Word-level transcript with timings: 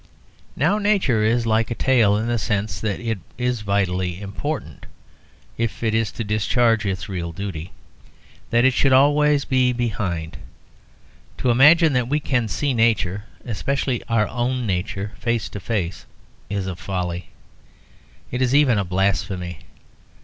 Now, 0.55 0.79
nature 0.79 1.21
is 1.21 1.45
like 1.45 1.69
a 1.69 1.75
tail 1.75 2.17
in 2.17 2.25
the 2.25 2.39
sense 2.39 2.81
that 2.81 2.99
it 2.99 3.19
vitally 3.37 4.19
important, 4.19 4.87
if 5.59 5.83
it 5.83 5.93
is 5.93 6.11
to 6.13 6.23
discharge 6.23 6.87
its 6.87 7.07
real 7.07 7.31
duty, 7.31 7.71
that 8.49 8.65
it 8.65 8.73
should 8.73 8.89
be 8.89 8.95
always 8.95 9.45
behind. 9.45 10.37
To 11.37 11.51
imagine 11.51 11.93
that 11.93 12.09
we 12.09 12.19
can 12.19 12.47
see 12.47 12.73
nature, 12.73 13.25
especially 13.45 14.01
our 14.05 14.27
own 14.27 14.65
nature, 14.65 15.11
face 15.19 15.47
to 15.49 15.59
face, 15.59 16.07
is 16.49 16.65
a 16.65 16.75
folly; 16.75 17.29
it 18.31 18.41
is 18.41 18.55
even 18.55 18.79
a 18.79 18.83
blasphemy. 18.83 19.59